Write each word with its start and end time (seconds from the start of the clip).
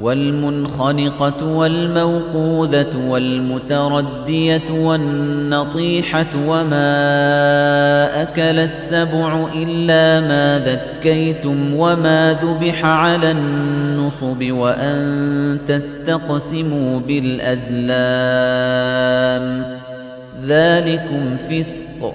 والمنخنقة 0.00 1.46
والموقوذة 1.46 2.96
والمتردية 3.08 4.70
والنطيحة 4.70 6.26
وما 6.46 8.22
أكل 8.22 8.58
السبع 8.58 9.46
إلا 9.54 10.20
ما 10.28 10.58
ذكيتم 10.66 11.74
وما 11.74 12.38
ذبح 12.42 12.84
على 12.84 13.30
النصب 13.30 14.44
وأن 14.50 15.58
تستقسموا 15.68 17.00
بالأزلام. 17.00 17.80
ذلكم 20.46 21.36
فسق. 21.36 22.14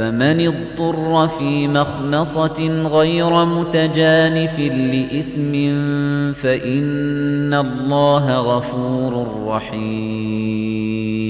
فمن 0.00 0.46
اضطر 0.46 1.28
في 1.28 1.68
مخمصة 1.68 2.88
غير 2.88 3.44
متجانف 3.44 4.58
لإثم 4.58 5.52
فإن 6.32 7.54
الله 7.54 8.36
غفور 8.36 9.26
رحيم. 9.46 11.29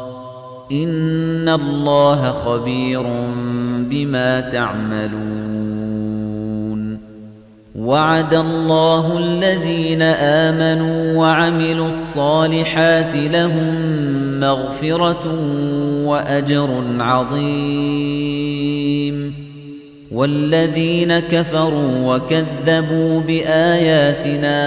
إن 0.71 1.49
الله 1.49 2.31
خبير 2.31 3.03
بما 3.89 4.39
تعملون 4.39 5.71
وعد 7.75 8.33
الله 8.33 9.17
الذين 9.17 10.01
آمنوا 10.01 11.17
وعملوا 11.17 11.87
الصالحات 11.87 13.15
لهم 13.15 13.75
مغفرة 14.39 15.27
وأجر 16.05 16.83
عظيم 16.99 18.41
والذين 20.11 21.19
كفروا 21.19 22.15
وكذبوا 22.15 23.21
بآياتنا 23.21 24.61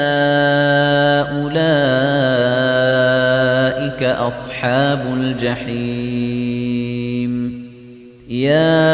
أولئك 3.84 4.02
أصحاب 4.02 5.00
الجحيم. 5.16 6.84
يا 8.28 8.84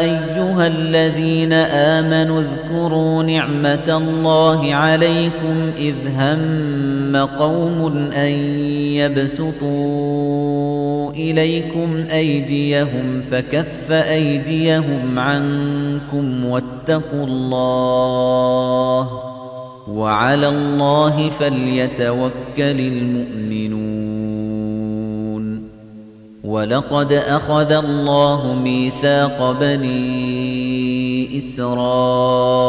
أيها 0.00 0.66
الذين 0.66 1.52
آمنوا 1.52 2.40
اذكروا 2.40 3.22
نعمة 3.22 3.96
الله 3.96 4.74
عليكم 4.74 5.70
إذ 5.78 5.94
هم 6.16 7.16
قوم 7.16 8.10
أن 8.12 8.32
يبسطوا 9.00 11.12
إليكم 11.12 12.04
أيديهم 12.12 13.22
فكف 13.30 13.90
أيديهم 13.90 15.18
عنكم 15.18 16.44
واتقوا 16.44 17.26
الله 17.26 19.37
وعلى 19.88 20.48
الله 20.48 21.28
فليتوكل 21.28 22.30
المؤمنون. 22.56 24.08
ولقد 26.44 27.12
أخذ 27.12 27.72
الله 27.72 28.54
ميثاق 28.54 29.56
بني 29.60 31.38
إسرائيل 31.38 32.68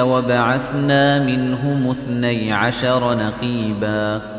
وبعثنا 0.00 1.24
منهم 1.24 1.90
اثني 1.90 2.52
عشر 2.52 3.14
نقيباً 3.14 4.38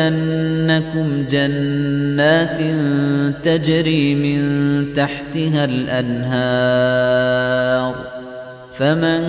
جنات 1.30 2.58
تجري 3.44 4.14
من 4.14 4.84
تحتها 4.94 5.64
الأنهار 5.64 7.08
فمن 8.72 9.22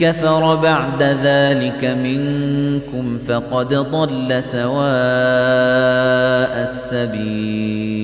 كفر 0.00 0.56
بعد 0.56 1.02
ذلك 1.02 1.84
منكم 1.84 3.18
فقد 3.28 3.74
ضل 3.74 4.42
سواء 4.42 4.84
السبيل 6.62 8.03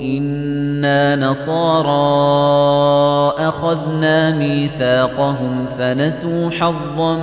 إنا 0.00 1.16
نصارى 1.16 1.92
أخذنا 3.48 4.30
ميثاقهم 4.30 5.66
فنسوا 5.78 6.50
حظا 6.50 7.18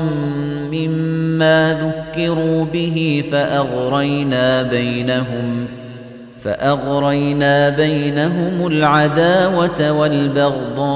مما 0.72 1.94
ذكروا 2.14 2.66
به 2.66 3.24
فأغرينا 3.32 4.64
بينهم 4.64 5.68
فأغرينا 6.44 7.70
بينهم 7.70 8.68
العداوة 8.68 9.92
والبغضاء 9.92 10.90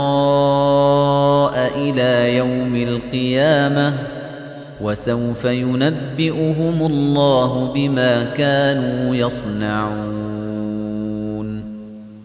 إلى 1.76 2.38
يوم 2.38 2.76
القيامة 2.76 3.94
وسوف 4.82 5.46
ينبئهم 5.46 6.86
الله 6.86 7.72
بما 7.76 8.24
كانوا 8.24 9.16
يصنعون 9.16 10.23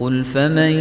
قل 0.00 0.24
فمن 0.24 0.72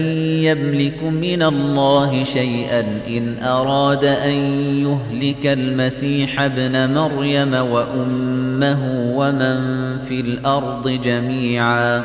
يملك 0.43 1.03
من 1.03 1.43
الله 1.43 2.23
شيئا 2.23 2.79
إن 3.07 3.35
أراد 3.43 4.05
أن 4.05 4.35
يهلك 4.79 5.45
المسيح 5.45 6.41
ابن 6.41 6.93
مريم 6.93 7.53
وأمه 7.53 9.13
ومن 9.15 9.57
في 9.97 10.19
الأرض 10.21 10.89
جميعا 10.89 12.03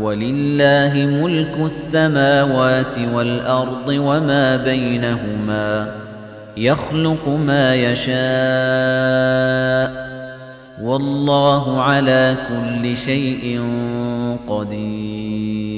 ولله 0.00 0.92
ملك 1.22 1.54
السماوات 1.64 2.98
والأرض 3.14 3.88
وما 3.88 4.56
بينهما 4.56 5.94
يخلق 6.56 7.28
ما 7.28 7.74
يشاء 7.74 8.18
والله 10.82 11.82
على 11.82 12.36
كل 12.48 12.96
شيء 12.96 13.62
قدير 14.48 15.77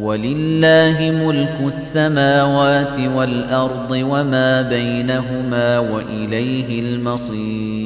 ولله 0.00 1.10
ملك 1.24 1.56
السماوات 1.66 2.98
والأرض 2.98 3.90
وما 3.90 4.62
بينهما 4.62 5.78
وإليه 5.78 6.80
المصير. 6.80 7.85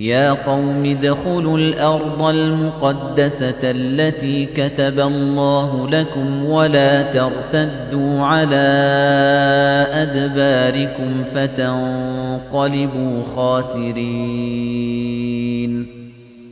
يا 0.00 0.32
قوم 0.32 0.86
ادخلوا 0.86 1.58
الأرض 1.58 2.22
المقدسة 2.22 3.58
التي 3.62 4.46
كتب 4.46 5.00
الله 5.00 5.88
لكم 5.88 6.44
ولا 6.44 7.02
ترتدوا 7.02 8.22
على 8.22 8.56
أدباركم 9.92 11.24
فتنقلبوا 11.34 13.24
خاسرين. 13.24 14.00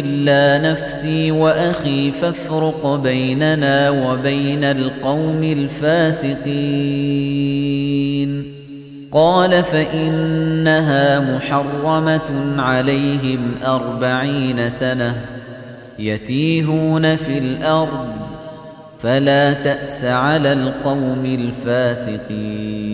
إلا 0.00 0.70
نفسي 0.70 1.30
وأخي 1.30 2.10
فافرق 2.10 3.00
بيننا 3.02 3.90
وبين 3.90 4.64
القوم 4.64 5.42
الفاسقين. 5.44 6.44
قال 9.12 9.62
فإنها 9.62 11.36
محرمة 11.36 12.54
عليهم 12.58 13.54
أربعين 13.66 14.68
سنة 14.68 15.20
يتيهون 15.98 17.16
في 17.16 17.38
الأرض 17.38 18.08
فلا 18.98 19.52
تأس 19.52 20.04
على 20.04 20.52
القوم 20.52 21.24
الفاسقين. 21.24 22.93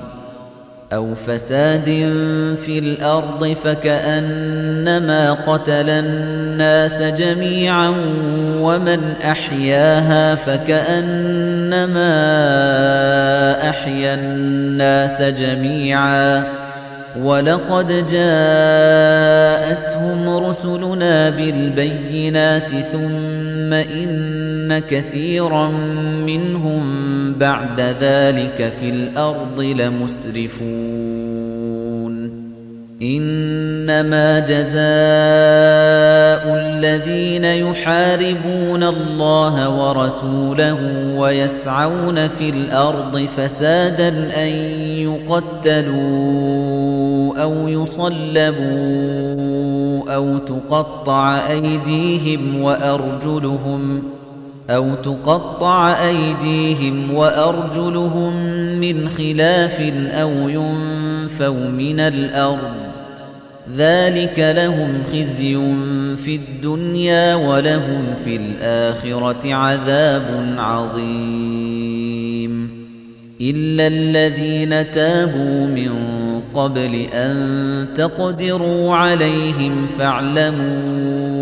أو 0.93 1.15
فساد 1.15 1.85
في 2.65 2.79
الأرض 2.79 3.55
فكأنما 3.63 5.33
قتل 5.33 5.89
الناس 5.89 7.01
جميعا 7.01 7.93
ومن 8.57 9.13
أحياها 9.25 10.35
فكأنما 10.35 12.01
أحيا 13.69 14.13
الناس 14.13 15.21
جميعا 15.21 16.43
ولقد 17.19 17.87
جاءتهم 18.11 19.49
رسلنا 20.45 21.29
بالبينات 21.29 22.69
ثم 22.69 23.73
إن 23.73 24.40
كثيرا 24.79 25.67
منهم 26.25 26.83
بعد 27.33 27.79
ذلك 27.81 28.73
في 28.79 28.89
الأرض 28.89 29.61
لمسرفون 29.61 31.11
إنما 33.01 34.39
جزاء 34.39 34.81
الذين 36.55 37.45
يحاربون 37.45 38.83
الله 38.83 39.69
ورسوله 39.69 40.77
ويسعون 41.17 42.27
في 42.27 42.49
الأرض 42.49 43.27
فسادا 43.37 44.09
أن 44.43 44.49
يقتلوا 45.67 46.31
أو 47.43 47.67
يصلبوا 47.67 49.11
أو 50.15 50.37
تقطع 50.37 51.37
أيديهم 51.49 52.61
وأرجلهم 52.61 54.03
أو 54.75 54.95
تقطع 54.95 55.93
أيديهم 56.07 57.13
وأرجلهم 57.13 58.35
من 58.79 59.09
خلاف 59.09 59.81
أو 60.11 60.31
ينفوا 60.49 61.69
من 61.69 61.99
الأرض. 61.99 62.73
ذلك 63.77 64.39
لهم 64.39 64.93
خزي 65.13 65.53
في 66.15 66.35
الدنيا 66.35 67.35
ولهم 67.35 68.03
في 68.23 68.35
الآخرة 68.35 69.53
عذاب 69.53 70.55
عظيم. 70.57 72.11
إلا 73.41 73.87
الذين 73.87 74.91
تابوا 74.91 75.67
من 75.67 75.91
قبل 76.53 76.95
أن 77.13 77.87
تقدروا 77.95 78.95
عليهم 78.95 79.87
فاعلموا 79.99 81.40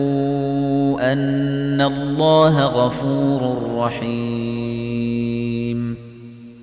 أن 0.99 1.81
الله 1.81 2.65
غفور 2.65 3.57
رحيم. 3.77 5.29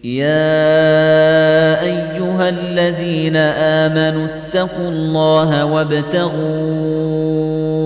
يا 0.05 1.83
أيها 1.83 2.49
الذين 2.49 3.37
آمنوا 3.37 4.27
اتقوا 4.27 4.89
الله 4.89 5.65
وابتغوا 5.65 7.07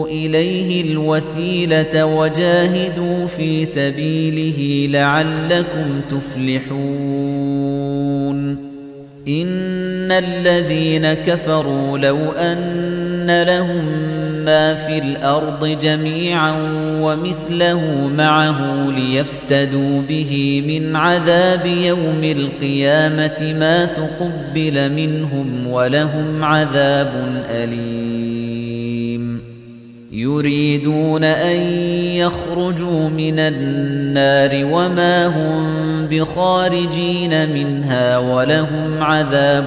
إليه 0.06 0.92
الوسيلة 0.92 2.04
وجاهدوا 2.04 3.26
في 3.26 3.64
سبيله 3.64 4.88
لعلكم 4.98 6.00
تفلحون. 6.10 7.60
إن 9.28 10.12
الذين 10.12 11.12
كفروا 11.12 11.98
لو 11.98 12.16
أن 12.32 13.19
لهم 13.44 13.84
ما 14.44 14.74
في 14.74 14.98
الأرض 14.98 15.66
جميعا 15.66 16.54
ومثله 17.00 18.10
معه 18.16 18.90
ليفتدوا 18.90 20.02
به 20.08 20.62
من 20.66 20.96
عذاب 20.96 21.66
يوم 21.66 22.24
القيامة 22.24 23.54
ما 23.58 23.84
تقبل 23.84 24.92
منهم 24.92 25.66
ولهم 25.66 26.44
عذاب 26.44 27.42
أليم 27.50 29.40
يريدون 30.12 31.24
أن 31.24 31.56
يخرجوا 32.16 33.08
من 33.08 33.38
النار 33.38 34.64
وما 34.64 35.26
هم 35.26 36.06
بخارجين 36.06 37.52
منها 37.54 38.18
ولهم 38.18 39.02
عذاب 39.02 39.66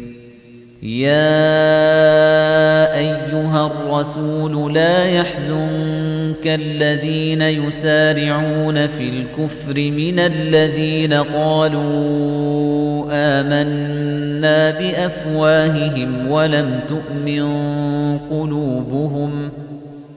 يَا 0.81 1.13
أَيُّهَا 2.97 3.65
الرَّسُولُ 3.65 4.73
لَا 4.73 5.05
يَحْزُنكَ 5.05 6.45
الَّذِينَ 6.45 7.41
يُسَارِعُونَ 7.41 8.87
فِي 8.87 9.09
الْكُفْرِ 9.09 9.73
مِنَ 9.75 10.19
الَّذِينَ 10.19 11.13
قَالُوا 11.13 13.07
آمَنَّا 13.11 14.71
بِأَفْوَاهِهِمْ 14.71 16.31
وَلَمْ 16.31 16.79
تُؤْمِن 16.89 17.43
قُلُوبُهُمْ 18.17 19.51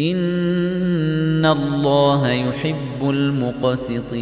إِنَّ 0.00 1.46
اللَّهَ 1.46 2.30
يُحِبُّ 2.30 3.10
الْمُقْسِطِينَ 3.10 4.20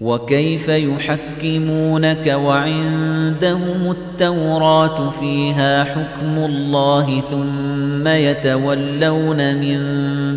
وَكَيْفَ 0.00 0.68
يُحَكِّمُونَكَ 0.68 2.26
وَعِندَهُمُ 2.26 3.90
التَّوْرَاةُ 3.90 5.10
فِيهَا 5.10 5.84
حُكْمُ 5.84 6.38
اللَّهِ 6.38 7.20
ثُمَّ 7.20 8.08
يَتَوَلَّوْنَ 8.08 9.56
مِن 9.56 9.80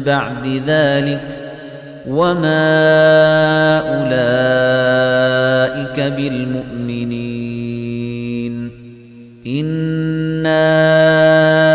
بَعْدِ 0.04 0.62
ذَلِكَ 0.68 1.22
وَمَا 2.08 2.76
أُولَئِكَ 3.96 6.00
بِالْمُؤْمِنِينَ 6.00 7.66
إِنَّا 9.48 11.75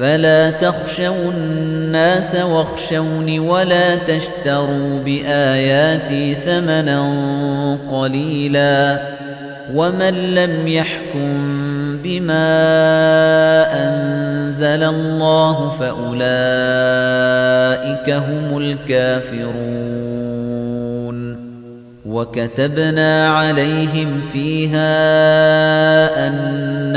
فَلَا 0.00 0.50
تَخْشَوُا 0.50 1.32
النَّاسَ 1.32 2.34
وَاخْشَوْنِ 2.34 3.38
وَلَا 3.38 3.96
تَشْتَرُوا 3.96 4.98
بِآيَاتِي 5.04 6.34
ثَمَنًا 6.34 7.00
قَلِيلًا 7.88 9.00
وَمَن 9.74 10.14
لَّمْ 10.34 10.68
يَحْكُم 10.68 11.32
بِمَا 12.04 12.48
أَنزَلَ 13.72 14.82
اللَّهُ 14.84 15.70
فَأُولَئِكَ 15.80 16.20
هُمُ 18.10 18.58
الْكَافِرُونَ 18.58 19.60
وَكَتَبْنَا 22.06 23.28
عَلَيْهِمْ 23.28 24.20
فِيهَا 24.32 24.88
أَنَّ 26.28 26.96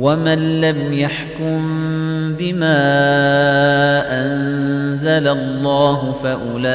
وَمَن 0.00 0.60
لَّمْ 0.60 0.92
يَحْكُم 0.92 1.60
بِمَا 2.38 2.80
أَنزَلَ 4.22 5.28
اللَّهُ 5.28 6.12
فَأُولَئِكَ 6.12 6.70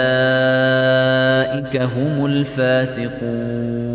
هُمُ 1.82 2.26
الْفَاسِقُونَ 2.26 3.95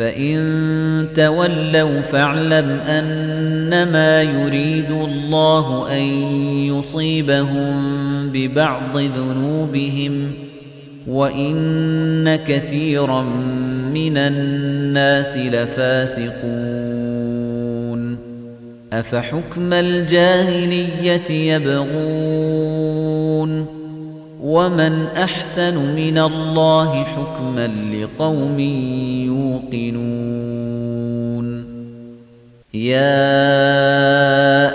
فَإِن 0.00 1.06
تَوَلَّوْا 1.14 2.00
فَاعْلَمْ 2.00 2.70
أَنَّمَا 2.70 4.22
يُرِيدُ 4.22 4.90
اللَّهُ 4.90 5.96
أَن 5.96 6.02
يُصِيبَهُم 6.72 7.74
بِبَعْضِ 8.32 8.98
ذُنُوبِهِمْ 8.98 10.32
وَإِنَّ 11.08 12.36
كَثِيرًا 12.36 13.22
مِنَ 13.94 14.16
النَّاسِ 14.16 15.36
لَفَاسِقُونَ 15.36 16.40
أَفَحُكْمَ 18.92 19.72
الْجَاهِلِيَّةِ 19.72 21.30
يَبْغُونَ 21.54 23.00
وَمَنْ 24.42 25.06
أَحْسَنُ 25.16 25.76
مِنَ 25.96 26.18
اللَّهِ 26.18 27.04
حُكْمًا 27.04 27.66
لِقَوْمٍ 27.66 28.60
يُوقِنُونَ 29.28 30.70
يَا 32.74 33.20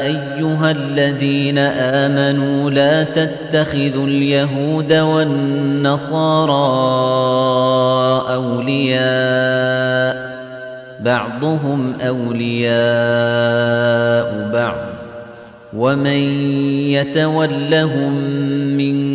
أَيُّهَا 0.06 0.72
الَّذِينَ 0.72 1.58
آمَنُوا 1.58 2.72
لَا 2.72 3.04
تَتَّخِذُوا 3.04 4.08
الْيَهُودَ 4.08 4.94
وَالنَّصَارَىٰ 4.94 6.54
أَوْلِيَاءَ 8.34 10.16
بَعْضُهُمْ 11.00 11.94
أَوْلِيَاءُ 12.02 12.76
بَعْضٍ 14.54 14.86
وَمَن 15.74 16.22
يَتَوَلَّهُم 16.96 18.14
مِّنكُمْ 18.78 19.15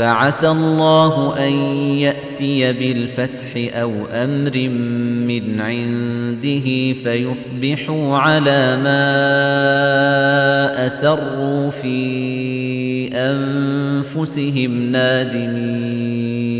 فَعَسَى 0.00 0.48
اللَّهُ 0.48 1.36
أَن 1.46 1.52
يَأْتِيَ 2.00 2.72
بِالْفَتْحِ 2.72 3.48
أَوْ 3.56 3.92
أَمْرٍ 4.12 4.68
مِّنْ 5.28 5.60
عِندِهِ 5.60 6.94
فَيُصْبِحُوا 7.04 8.16
عَلَىٰ 8.16 8.76
مَا 8.84 9.06
أَسَرُّوا 10.86 11.70
فِي 11.70 13.10
أَنفُسِهِمْ 13.12 14.92
نَادِمِينَ. 14.92 16.50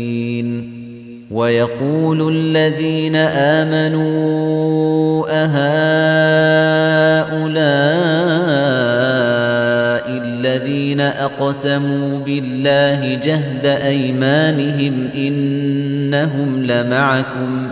وَيَقُولُ 1.31 2.35
الَّذِينَ 2.35 3.15
آمَنُوا 3.15 5.27
أَهَٰؤُلَاءِ 5.29 7.61
الَّذِينَ 10.07 10.80
أَقْسَمُوا 10.99 12.19
بِاللَّهِ 12.19 13.15
جَهْدَ 13.15 13.65
أَيْمَانِهِمْ 13.65 15.09
إِنَّهُمْ 15.15 16.65
لَمَعَكُمْ 16.65 17.67
ۚ 17.67 17.71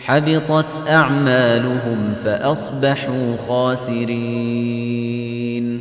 حَبِطَتْ 0.00 0.88
أَعْمَالُهُمْ 0.88 2.14
فَأَصْبَحُوا 2.24 3.36
خَاسِرِينَ. 3.48 5.79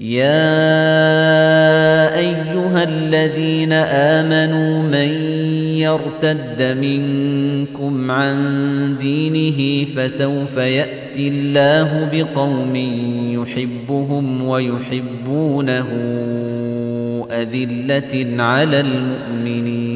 يَا 0.00 0.28
أَيُّهَا 2.18 2.82
الَّذِينَ 2.84 3.72
آمَنُوا 3.72 4.82
مَن 4.82 5.08
يَرْتَدَّ 5.80 6.76
مِنكُمْ 6.80 8.10
عَن 8.10 8.36
دِينِهِ 9.00 9.84
فَسَوْفَ 9.96 10.56
يَأْتِي 10.56 11.28
اللَّهُ 11.28 12.08
بِقَوْمٍ 12.12 12.76
يُحِبُّهُمْ 13.32 14.42
وَيُحِبُّونَهُ 14.48 15.88
أَذِلَّةٍ 17.30 18.42
عَلَى 18.42 18.80
الْمُؤْمِنِينَ. 18.80 19.95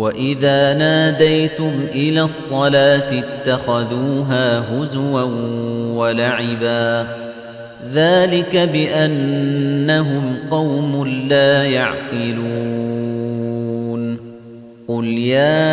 وإذا 0.00 0.74
ناديتم 0.74 1.72
إلى 1.94 2.22
الصلاة 2.22 3.22
اتخذوها 3.22 4.58
هزوا 4.58 5.22
ولعبا 5.94 7.06
ذلك 7.92 8.56
بأنهم 8.56 10.36
قوم 10.50 11.06
لا 11.28 11.64
يعقلون 11.64 13.10
قل 14.88 15.04
يا 15.04 15.68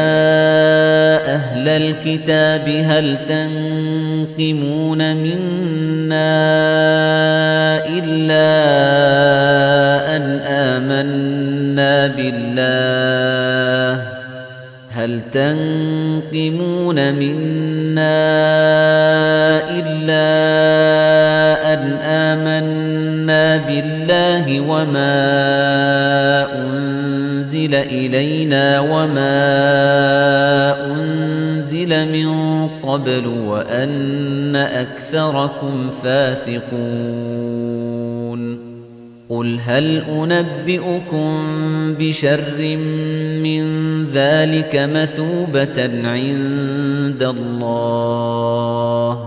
أهل 1.35 1.67
الكتاب 1.67 2.69
هل 2.69 3.17
تنقمون 3.27 5.15
منا 5.15 6.37
إلا 7.87 8.47
أن 10.15 10.39
آمنا 10.45 12.07
بالله 12.07 13.86
هل 14.97 15.21
تنقمون 15.31 16.95
منا 17.15 18.17
إلا 19.69 20.27
أن 21.73 21.81
آمنا 22.01 23.57
بالله 23.57 24.61
وما 24.61 25.17
أنزل 26.65 27.75
إلينا 27.75 28.79
وما 28.79 29.35
أنزل 30.85 32.11
من 32.11 32.67
قبل 32.67 33.27
وأن 33.27 34.55
أكثركم 34.55 35.89
فاسقون 36.03 37.37
قل 39.29 39.59
هل 39.65 40.03
أنبئكم 40.09 41.29
بشر 41.99 42.77
من 43.43 43.86
ذلك 44.13 44.75
مثوبة 44.75 45.83
عند 46.03 47.23
الله. 47.23 49.19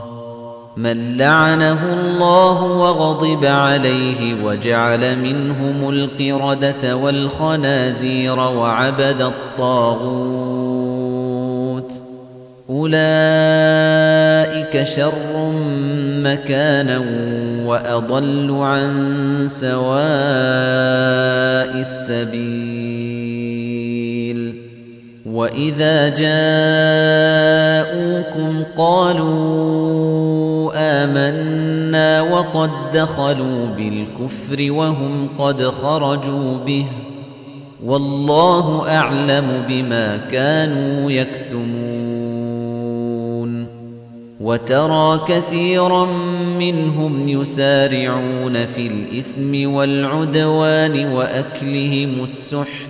من 0.76 1.16
لعنه 1.16 1.92
الله 1.92 2.62
وغضب 2.62 3.44
عليه 3.44 4.44
وجعل 4.44 5.18
منهم 5.18 5.90
القردة 5.90 6.96
والخنازير 6.96 8.38
وعبد 8.38 9.22
الطاغوت. 9.22 10.30
أولئك 12.70 13.00
شر 14.82 15.52
مكانا 16.24 17.02
وأضل 17.66 18.58
عن 18.60 18.90
سواء 19.48 19.80
السبيل. 21.80 23.09
وإذا 25.32 26.08
جاءوكم 26.08 26.32
قالوا 28.76 30.70
آمنا 30.74 32.22
وقد 32.22 32.70
دخلوا 32.94 33.66
بالكفر 33.76 34.72
وهم 34.72 35.28
قد 35.38 35.62
خرجوا 35.62 36.58
به 36.66 36.86
والله 37.84 38.96
أعلم 38.96 39.64
بما 39.68 40.16
كانوا 40.16 41.10
يكتمون 41.10 42.50
وترى 44.40 45.20
كثيرا 45.28 46.08
منهم 46.58 47.28
يسارعون 47.28 48.66
في 48.66 48.86
الإثم 48.86 49.72
والعدوان 49.74 51.12
وأكلهم 51.12 52.22
السحت 52.22 52.89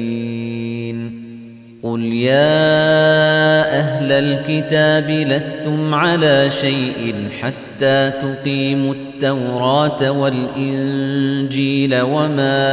قل 1.91 2.13
يا 2.13 3.79
أهل 3.79 4.11
الكتاب 4.11 5.09
لستم 5.09 5.93
على 5.93 6.49
شيء 6.49 7.15
حتى 7.41 8.11
تقيموا 8.21 8.93
التوراة 8.93 10.11
والإنجيل 10.11 12.01
وما 12.01 12.67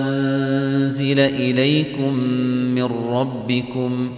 أنزل 0.00 1.20
إليكم 1.20 2.14
من 2.74 2.88
ربكم 3.10 4.10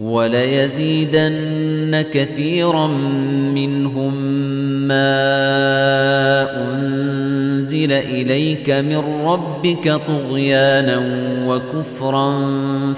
وليزيدن 0.00 2.04
كثيرا 2.12 2.86
منهم 3.54 4.14
ما 4.88 5.26
أنزل 6.56 7.39
إليك 7.92 8.70
من 8.70 9.24
ربك 9.24 10.00
طغيانا 10.06 11.02
وكفرا 11.46 12.32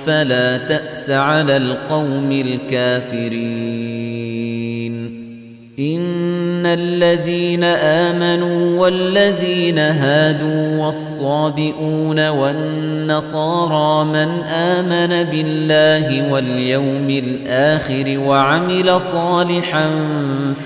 فلا 0.07 0.57
تأس 0.57 1.11
على 1.11 1.57
القوم 1.57 2.33
الكافرين. 2.33 4.12
إن 5.79 6.67
الذين 6.67 7.65
آمنوا 7.65 8.81
والذين 8.81 9.79
هادوا 9.79 10.85
والصابئون 10.85 12.29
والنصارى 12.29 14.05
من 14.05 14.43
آمن 14.45 15.31
بالله 15.31 16.33
واليوم 16.33 17.11
الآخر 17.11 18.19
وعمل 18.19 19.01
صالحا 19.01 19.91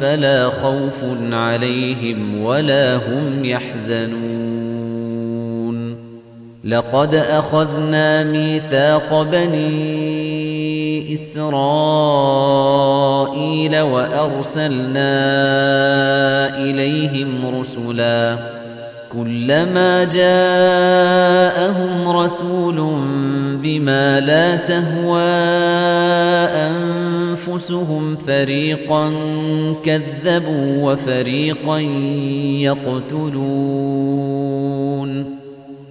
فلا 0.01 0.49
خوف 0.49 1.05
عليهم 1.33 2.43
ولا 2.43 2.97
هم 2.97 3.45
يحزنون. 3.45 4.77
لقد 6.65 7.15
أخذنا 7.15 8.25
ميثاق 8.25 9.23
بني 10.97 11.13
إسرائيل 11.13 11.51
وأرسلنا 13.81 15.17
إليهم 16.59 17.61
رسلا 17.61 18.39
كلما 19.13 20.05
جاءهم 20.05 20.49
رسول 22.09 23.01
بما 23.63 24.21
لا 24.21 24.57
تهوى 24.57 25.21
أنفسهم 26.71 28.17
فريقا 28.17 29.13
كذبوا 29.85 30.93
وفريقا 30.93 31.79
يقتلون 32.61 34.17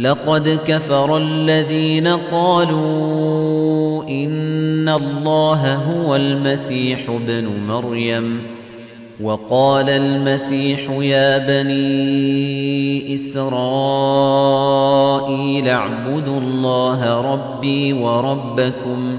لقد 0.00 0.58
كفر 0.66 1.16
الذين 1.16 2.08
قالوا 2.08 4.04
إن 4.08 4.88
الله 4.88 5.74
هو 5.74 6.16
المسيح 6.16 6.98
ابن 7.10 7.48
مريم. 7.68 8.42
وقال 9.22 9.90
المسيح 9.90 10.90
يا 10.90 11.38
بني 11.38 13.14
إسرائيل 13.14 13.68
اعبدوا 15.68 16.40
الله 16.40 17.20
ربي 17.32 17.92
وربكم. 17.92 19.18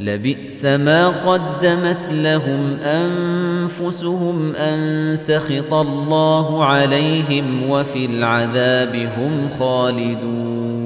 لبئس 0.00 0.64
ما 0.64 1.08
قدمت 1.08 2.12
لهم 2.12 2.76
أنفسهم 2.82 4.54
أن 4.54 5.16
سخط 5.16 5.74
الله 5.74 6.64
عليهم 6.64 7.70
وفي 7.70 8.04
العذاب 8.04 8.94
هم 8.96 9.48
خالدون 9.58 10.85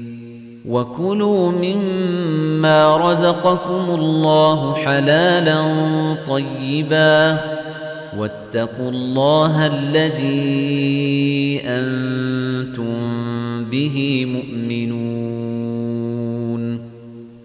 وكلوا 0.71 1.51
مما 1.51 2.97
رزقكم 2.97 3.95
الله 3.95 4.75
حلالا 4.75 5.63
طيبا 6.27 7.39
واتقوا 8.17 8.89
الله 8.89 9.67
الذي 9.67 11.61
أنتم 11.65 12.95
به 13.71 14.25
مؤمنون 14.25 15.70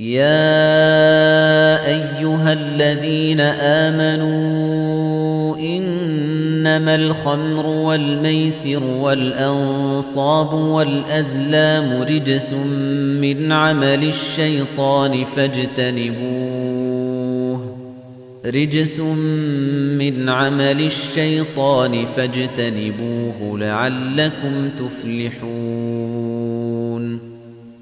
يا 0.00 1.86
أيها 1.86 2.52
الذين 2.52 3.40
آمنوا 3.60 5.56
إنما 5.56 6.94
الخمر 6.94 7.66
والميسر 7.66 8.84
والأنصاب 8.84 10.52
والأزلام 10.54 12.02
رجس 12.02 12.52
من 13.22 13.52
عمل 13.52 14.04
الشيطان 14.08 15.24
فاجتنبوه 15.24 16.80
رجس 18.46 19.00
من 19.98 20.28
عمل 20.28 20.80
الشيطان 20.80 22.06
فاجتنبوه 22.16 23.58
لعلكم 23.58 24.70
تفلحون 24.78 25.89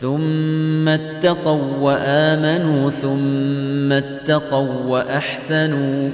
ثم 0.00 0.88
اتقوا 0.88 1.76
وآمنوا 1.80 2.90
ثم 2.90 3.92
اتقوا 3.92 4.86
وأحسنوا 4.86 6.10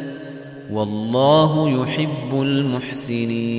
والله 0.72 1.82
يحب 1.82 2.42
المحسنين. 2.42 3.58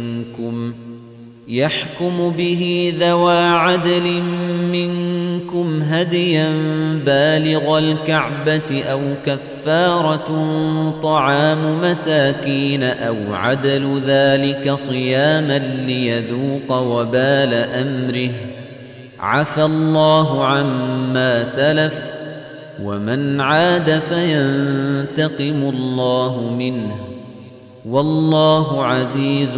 يحكم 1.51 2.33
به 2.37 2.93
ذوى 2.99 3.37
عدل 3.37 4.21
منكم 4.71 5.81
هديا 5.81 6.49
بالغ 7.05 7.77
الكعبة 7.77 8.83
أو 8.83 8.99
كفارة 9.25 10.29
طعام 11.03 11.81
مساكين 11.81 12.83
أو 12.83 13.15
عدل 13.31 14.01
ذلك 14.05 14.73
صياما 14.73 15.57
ليذوق 15.87 16.71
وبال 16.71 17.53
أمره. 17.53 18.31
عفى 19.19 19.63
الله 19.63 20.45
عما 20.45 21.43
سلف 21.43 21.95
ومن 22.83 23.41
عاد 23.41 23.99
فينتقم 23.99 25.69
الله 25.75 26.55
منه. 26.57 26.95
والله 27.85 28.85
عزيز 28.85 29.57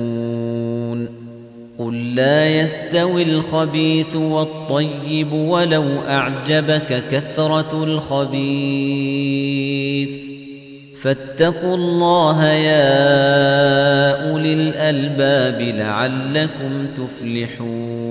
قل 1.81 2.15
لا 2.15 2.61
يستوي 2.61 3.23
الخبيث 3.23 4.15
والطيب 4.15 5.33
ولو 5.33 5.85
أعجبك 6.07 7.03
كثرة 7.11 7.83
الخبيث 7.83 8.81
فاتقوا 11.01 11.75
الله 11.75 12.45
يا 12.45 13.11
أولي 14.31 14.53
الألباب 14.53 15.61
لعلكم 15.61 16.87
تفلحون 16.97 18.10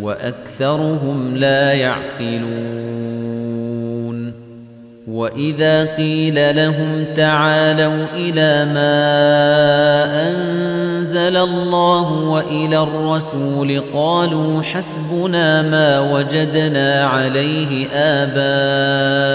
وأكثرهم 0.00 1.36
لا 1.36 1.72
يعقلون 1.72 3.14
وإذا 5.08 5.96
قيل 5.96 6.56
لهم 6.56 7.04
تعالوا 7.16 8.06
إلى 8.14 8.64
ما 8.74 8.94
أنزل 10.28 11.36
الله 11.36 12.12
وإلى 12.12 12.78
الرسول 12.78 13.82
قالوا 13.94 14.62
حسبنا 14.62 15.62
ما 15.62 16.00
وجدنا 16.00 17.04
عليه 17.04 17.88
آباءنا 17.92 19.34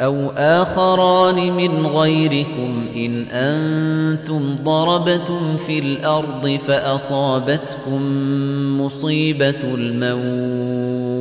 أَوْ 0.00 0.30
آخَرَانِ 0.36 1.52
مِنْ 1.52 1.86
غَيْرِكُمْ 1.86 2.86
إِنْ 2.96 3.26
أَنْتُمْ 3.32 4.56
ضَرَبْتُمْ 4.64 5.56
فِي 5.56 5.78
الْأَرْضِ 5.78 6.58
فَأَصَابَتْكُمْ 6.68 8.02
مُصِيبَةُ 8.80 9.74
الْمَوْتِ 9.74 11.16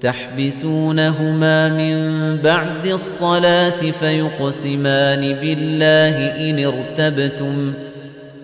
تَحْبِسُونَهُمَا 0.00 1.68
مِنْ 1.68 2.36
بَعْدِ 2.36 2.86
الصَّلَاةِ 2.86 3.90
فَيُقْسِمَانِ 3.90 5.20
بِاللَّهِ 5.20 6.16
إِنِ 6.50 6.64
ارْتَبْتُمْ 6.64 7.72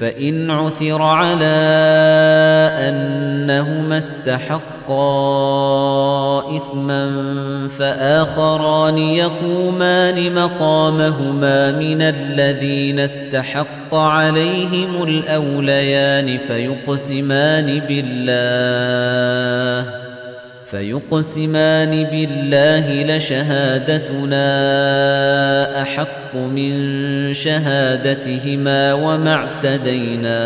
فإن 0.00 0.50
عثر 0.50 1.02
على 1.02 1.58
أنهما 2.88 3.98
استحقا 3.98 4.96
إثما 6.56 7.10
فآخران 7.78 8.98
يقومان 8.98 10.34
مقامهما 10.34 11.72
من 11.72 12.02
الذين 12.02 13.00
استحق 13.00 13.94
عليهم 13.94 15.02
الأوليان 15.02 16.38
فيقسمان 16.38 17.80
بالله 17.88 19.18
فيقسمان 20.64 22.04
بالله 22.04 23.16
لشهادتنا 23.16 24.42
أحق 25.82 26.17
من 26.36 26.74
شهادتهما 27.34 28.92
وما 28.92 29.34
اعتدينا. 29.34 30.38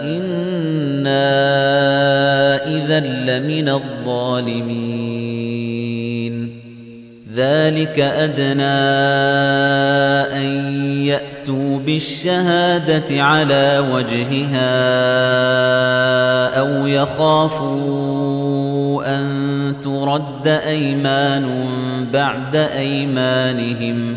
إنا 0.00 1.26
إذا 2.66 3.00
لمن 3.00 3.68
الظالمين. 3.68 5.06
ذلك 7.34 8.00
أدنى 8.00 8.62
أن 10.32 10.74
يأتوا 11.04 11.78
بالشهادة 11.78 13.22
على 13.22 13.84
وجهها 13.92 14.76
أو 16.58 16.86
يخافوا 16.86 18.16
أن 19.06 19.26
ترد 19.82 20.46
أيمان 20.46 21.66
بعد 22.12 22.56
أيمانهم. 22.56 24.16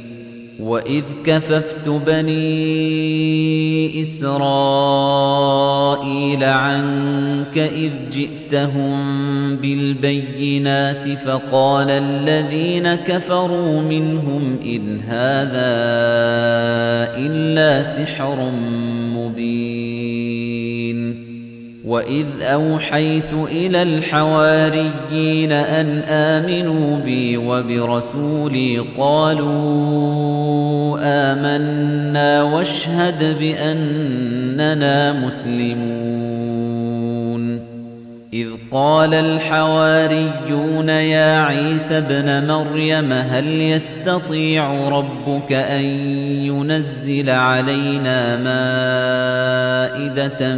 وَإِذْ 0.61 1.03
كَفَفْتُ 1.25 1.89
بَنِي 1.89 2.41
إِسْرَائِيلَ 4.01 4.43
عَنكَ 6.43 7.57
إِذْ 7.57 7.91
جِئْتَهُم 8.11 8.95
بِالْبَيِّنَاتِ 9.55 11.09
فَقَالَ 11.09 11.89
الَّذِينَ 11.89 12.95
كَفَرُوا 12.95 13.81
مِنْهُمْ 13.81 14.59
إِنْ 14.65 15.01
هَذَا 15.07 15.71
إِلَّا 17.17 17.81
سِحْرٌ 17.81 18.51
مُبِينٌ 19.15 20.40
وَإِذْ 21.91 22.27
أَوْحَيْتُ 22.41 23.33
إِلَى 23.33 23.83
الْحَوَارِيِّينَ 23.83 25.51
أَنْ 25.51 25.87
آمِنُوا 26.07 26.97
بِي 26.97 27.37
وَبِرَسُولِي 27.37 28.79
قَالُوا 28.97 30.97
آمَنَّا 31.01 32.43
وَاشْهَدْ 32.43 33.39
بِأَنَّنَا 33.39 35.25
مُسْلِمُونَ 35.25 36.70
إِذْ 38.33 38.47
قَالَ 38.71 39.13
الْحَوَارِيُّونَ 39.13 40.89
يَا 40.89 41.43
عِيسَى 41.43 41.97
ابْنَ 41.97 42.47
مَرْيَمَ 42.47 43.11
هَلْ 43.11 43.47
يَسْتَطِيعُ 43.47 44.89
رَبُّكَ 44.89 45.51
أَن 45.51 45.83
يُنَزِّلَ 46.45 47.29
عَلَيْنَا 47.29 48.35
مَائِدَةً 49.97 50.55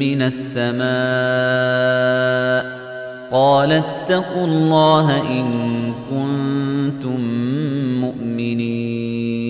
مِنَ 0.00 0.22
السَّمَاءِ؟ 0.22 0.90
قَالَ 3.30 3.72
اتَّقُوا 3.72 4.46
اللَّهَ 4.46 5.20
إِن 5.30 5.44
كُنتُم 6.10 7.20
مُّؤْمِنِينَ. 8.00 9.49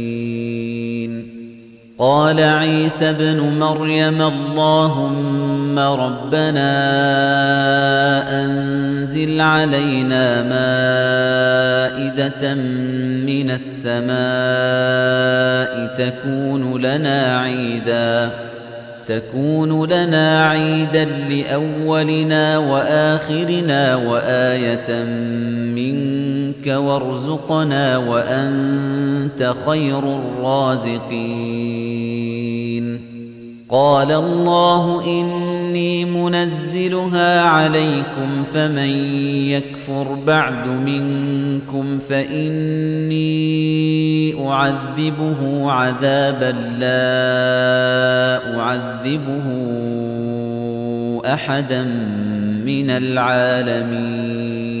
قال 2.01 2.39
عيسى 2.39 3.09
ابن 3.09 3.39
مريم 3.39 4.21
اللهم 4.21 5.79
ربنا 5.79 6.71
أنزل 8.43 9.41
علينا 9.41 10.41
مائدة 10.43 11.33
من 13.25 13.51
السماء 13.85 14.11
تكون 15.95 16.81
لنا 16.81 17.39
عيدا 17.39 18.29
تكون 19.07 19.89
لنا 19.89 20.49
عيدا 20.49 21.05
لأولنا 21.05 22.57
وآخرنا 22.57 23.95
وآية 23.95 25.03
منك. 25.75 26.20
وارزقنا 26.67 27.97
وأنت 27.97 29.53
خير 29.65 29.99
الرازقين. 29.99 31.81
قال 33.69 34.11
الله 34.11 35.05
إني 35.05 36.05
منزلها 36.05 37.41
عليكم 37.41 38.43
فمن 38.53 38.89
يكفر 39.49 40.17
بعد 40.27 40.67
منكم 40.67 41.99
فإني 41.99 43.21
أعذبه 44.47 45.71
عذابا 45.71 46.55
لا 46.79 47.01
أعذبه 48.59 49.45
أحدا 51.33 51.83
من 52.65 52.89
العالمين. 52.89 54.80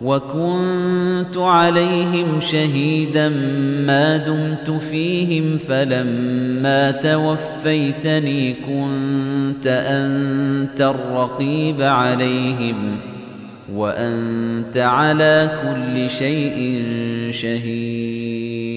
وكنت 0.00 1.36
عليهم 1.36 2.40
شهيدا 2.40 3.28
ما 3.86 4.16
دمت 4.16 4.70
فيهم 4.70 5.58
فلما 5.58 6.90
توفيتني 6.90 8.54
كنت 8.54 9.66
أنت 9.66 10.80
الرقيب 10.80 11.82
عليهم 11.82 12.76
وأنت 13.74 14.76
على 14.76 15.50
كل 15.62 16.10
شيء 16.10 16.82
شهيد 17.30 18.76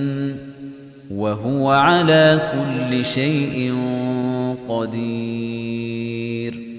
وهو 1.11 1.71
على 1.71 2.51
كل 2.53 3.05
شيء 3.05 3.75
قدير. 4.69 6.70